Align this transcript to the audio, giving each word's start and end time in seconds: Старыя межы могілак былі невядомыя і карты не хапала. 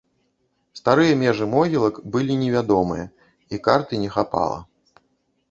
Старыя 0.79 1.17
межы 1.23 1.45
могілак 1.55 1.99
былі 2.15 2.39
невядомыя 2.43 3.05
і 3.53 3.61
карты 3.69 4.03
не 4.07 4.13
хапала. 4.19 4.59